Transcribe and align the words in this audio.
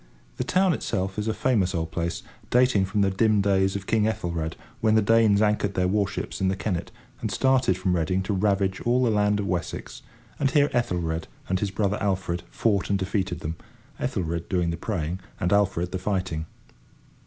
The 0.37 0.43
town 0.43 0.73
itself 0.73 1.19
is 1.19 1.27
a 1.27 1.33
famous 1.35 1.75
old 1.75 1.91
place, 1.91 2.23
dating 2.49 2.85
from 2.85 3.01
the 3.01 3.11
dim 3.11 3.39
days 3.39 3.75
of 3.75 3.85
King 3.85 4.07
Ethelred, 4.07 4.55
when 4.79 4.95
the 4.95 5.01
Danes 5.03 5.43
anchored 5.43 5.75
their 5.75 5.87
warships 5.87 6.41
in 6.41 6.47
the 6.47 6.55
Kennet, 6.55 6.89
and 7.19 7.29
started 7.29 7.77
from 7.77 7.95
Reading 7.95 8.23
to 8.23 8.33
ravage 8.33 8.81
all 8.81 9.03
the 9.03 9.11
land 9.11 9.39
of 9.39 9.45
Wessex; 9.45 10.01
and 10.39 10.49
here 10.49 10.71
Ethelred 10.73 11.27
and 11.47 11.59
his 11.59 11.69
brother 11.69 11.99
Alfred 12.01 12.41
fought 12.49 12.89
and 12.89 12.97
defeated 12.97 13.41
them, 13.41 13.57
Ethelred 13.99 14.49
doing 14.49 14.71
the 14.71 14.75
praying 14.77 15.19
and 15.39 15.53
Alfred 15.53 15.91
the 15.91 15.99
fighting. 15.99 16.47